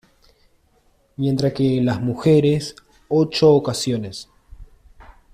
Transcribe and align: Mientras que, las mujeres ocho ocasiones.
Mientras 1.17 1.53
que, 1.53 1.79
las 1.79 2.01
mujeres 2.01 2.75
ocho 3.07 3.51
ocasiones. 3.53 4.27